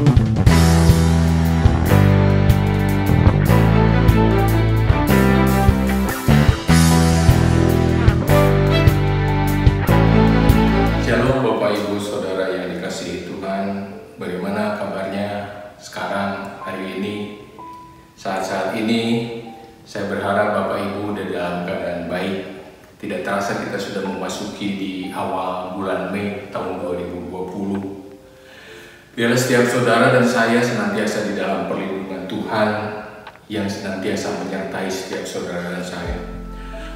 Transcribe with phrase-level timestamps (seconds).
[0.00, 0.16] Shalom
[11.44, 13.92] Bapak Ibu Saudara yang dikasihi Tuhan.
[14.16, 15.28] Bagaimana kabarnya
[15.76, 17.44] sekarang hari ini?
[18.16, 19.28] Saat-saat ini
[19.84, 22.48] saya berharap Bapak Ibu udah dalam keadaan baik.
[23.04, 27.99] Tidak terasa kita sudah memasuki di awal bulan Mei tahun 2020
[29.10, 32.68] Biarlah setiap saudara dan saya senantiasa di dalam perlindungan Tuhan
[33.50, 36.40] Yang senantiasa menyertai setiap saudara dan saya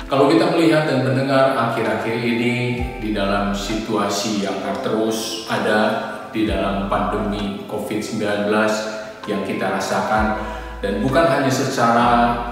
[0.05, 2.56] kalau kita melihat dan mendengar akhir-akhir ini
[3.01, 5.80] di dalam situasi yang terus ada
[6.29, 8.53] di dalam pandemi COVID-19
[9.25, 10.45] yang kita rasakan
[10.84, 12.09] dan bukan hanya secara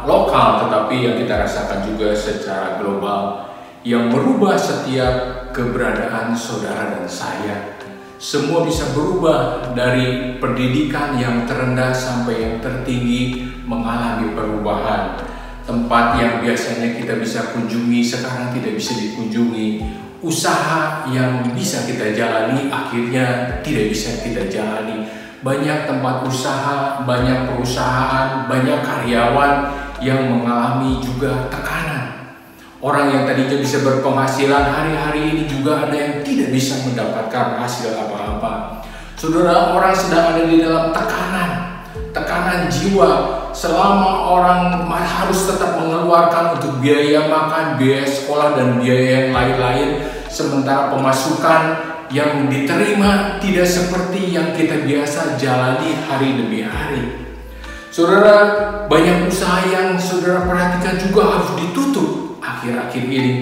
[0.08, 3.52] lokal tetapi yang kita rasakan juga secara global
[3.84, 7.76] yang merubah setiap keberadaan saudara dan saya.
[8.22, 15.18] Semua bisa berubah dari pendidikan yang terendah sampai yang tertinggi mengalami perubahan.
[15.66, 19.82] Tempat yang biasanya kita bisa kunjungi sekarang tidak bisa dikunjungi.
[20.22, 25.02] Usaha yang bisa kita jalani akhirnya tidak bisa kita jalani.
[25.42, 29.66] Banyak tempat usaha banyak perusahaan banyak karyawan
[29.98, 32.01] yang mengalami juga tekanan
[32.82, 38.82] orang yang tadinya bisa berpenghasilan hari-hari ini juga ada yang tidak bisa mendapatkan hasil apa-apa.
[39.14, 41.72] Saudara orang sedang ada di dalam tekanan
[42.12, 43.40] tekanan jiwa.
[43.52, 49.88] Selama orang harus tetap mengeluarkan untuk biaya makan, biaya sekolah dan biaya yang lain-lain
[50.32, 51.62] sementara pemasukan
[52.08, 57.22] yang diterima tidak seperti yang kita biasa jalani hari demi hari.
[57.92, 58.36] Saudara,
[58.88, 61.91] banyak usaha yang saudara perhatikan juga harus ditutup
[62.62, 63.34] akhir-akhir ini.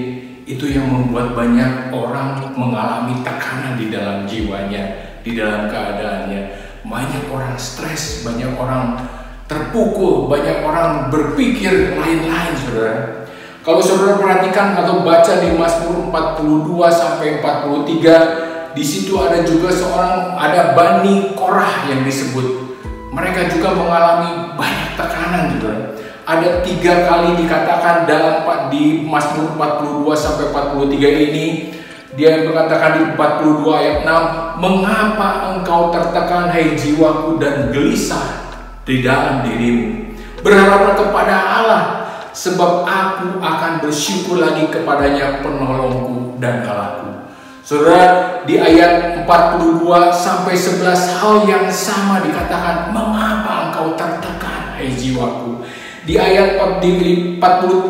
[0.48, 4.82] Itu yang membuat banyak orang mengalami tekanan di dalam jiwanya,
[5.20, 6.40] di dalam keadaannya.
[6.88, 8.96] Banyak orang stres, banyak orang
[9.44, 13.28] terpukul, banyak orang berpikir lain-lain, saudara.
[13.60, 20.40] Kalau saudara perhatikan atau baca di Mazmur 42 sampai 43, di situ ada juga seorang
[20.40, 22.72] ada Bani Korah yang disebut.
[23.12, 25.99] Mereka juga mengalami banyak tekanan, saudara.
[26.30, 31.74] Ada tiga kali dikatakan dalam di Mazmur 42 sampai 43 ini
[32.14, 38.46] dia mengatakan di 42 ayat 6 Mengapa engkau tertekan hai jiwaku dan gelisah
[38.86, 40.14] di dalam dirimu.
[40.46, 41.82] Berharaplah kepada Allah,
[42.30, 47.26] sebab aku akan bersyukur lagi kepadanya penolongku dan Allahku.
[47.66, 55.64] Saudara, di ayat 42 sampai 11 hal yang sama dikatakan, mengapa engkau tertekan, hai jiwaku?
[56.00, 57.40] Di ayat 40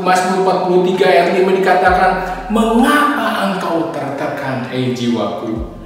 [0.03, 2.13] Mazmur 43 ayat 5 dikatakan,
[2.51, 5.79] mengapa engkau tertekan, hai jiwaku?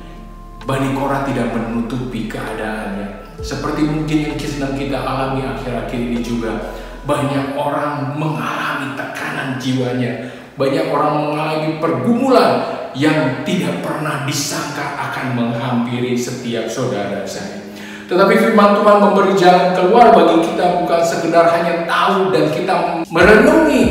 [0.65, 6.73] Bani Korah tidak menutupi keadaannya seperti mungkin yang sedang kita alami akhir-akhir ini juga
[7.05, 12.53] banyak orang mengalami tekanan jiwanya, banyak orang mengalami pergumulan
[12.97, 17.64] yang tidak pernah disangka akan menghampiri setiap saudara saya.
[18.05, 23.85] Tetapi firman Tuhan memberi jalan keluar bagi kita bukan sekedar hanya tahu dan kita merenungi,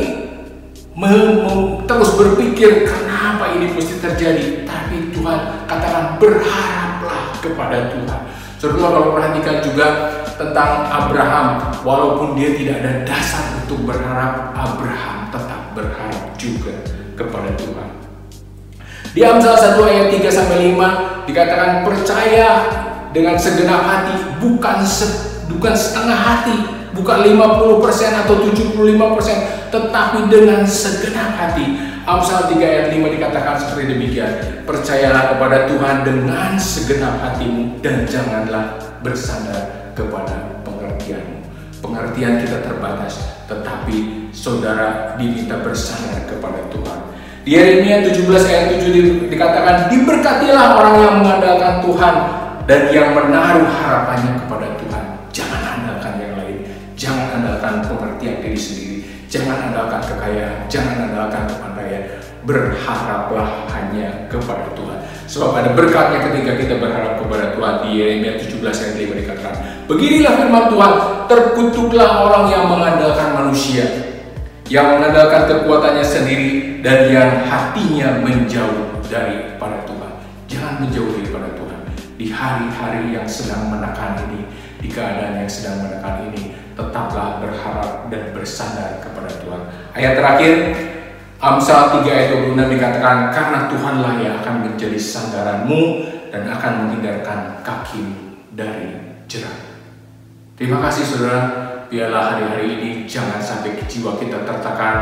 [1.89, 4.69] terus berpikir kenapa ini mesti terjadi.
[4.69, 8.21] Tapi Tuhan katakan berharaplah kepada Tuhan.
[8.61, 9.87] Saudara kalau perhatikan juga
[10.39, 16.71] tentang Abraham, walaupun dia tidak ada dasar untuk berharap, Abraham tetap berharap juga
[17.17, 17.89] kepada Tuhan.
[19.13, 22.49] Di Amsal 1 ayat 3 sampai 5 dikatakan percaya
[23.13, 25.05] dengan segenap hati, bukan se,
[25.47, 26.57] bukan setengah hati,
[26.97, 34.31] bukan 50% atau 75%, tetapi dengan segenap hati Amsal 3 ayat 5 dikatakan seperti demikian.
[34.67, 41.39] Percayalah kepada Tuhan dengan segenap hatimu dan janganlah bersandar kepada pengertianmu.
[41.79, 46.99] Pengertian kita terbatas, tetapi saudara diminta bersandar kepada Tuhan.
[47.47, 52.15] Di Yeremia 17 ayat 7 dikatakan, Diberkatilah orang yang mengandalkan Tuhan
[52.63, 55.05] dan yang menaruh harapannya kepada Tuhan.
[55.33, 56.59] Jangan andalkan yang lain,
[56.95, 61.63] jangan andalkan pengertian diri sendiri, jangan andalkan kekayaan, jangan andalkan kepada
[62.43, 64.99] berharaplah hanya kepada Tuhan.
[65.23, 69.55] Sebab ada berkatnya ketika kita berharap kepada Tuhan di Yeremia 17 ayat 5 dikatakan,
[69.87, 70.91] Beginilah firman Tuhan,
[71.31, 73.87] terkutuklah orang yang mengandalkan manusia,
[74.67, 80.11] yang mengandalkan kekuatannya sendiri dan yang hatinya menjauh daripada Tuhan.
[80.51, 81.62] Jangan menjauh daripada Tuhan.
[82.23, 84.47] Di hari-hari yang sedang menekan ini,
[84.79, 89.59] di keadaan yang sedang menekan ini, tetaplah berharap dan bersandar kepada Tuhan.
[89.91, 90.55] Ayat terakhir,
[91.43, 95.81] Amsal 3 ayat 26 dikatakan, karena Tuhanlah yang akan menjadi sandaranmu
[96.31, 98.07] dan akan menghindarkan kaki
[98.55, 99.75] dari jerat.
[100.55, 101.41] Terima kasih saudara,
[101.91, 104.97] biarlah hari-hari ini jangan sampai jiwa kita tertekan,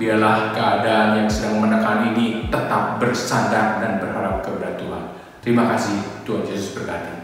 [0.00, 5.20] biarlah keadaan yang sedang menekan ini tetap bersandar dan berharap kepada Tuhan.
[5.42, 7.21] Terima kasih, Tuhan Yesus berkati.